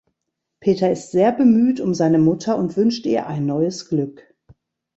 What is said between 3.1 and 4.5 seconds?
ein neues Glück.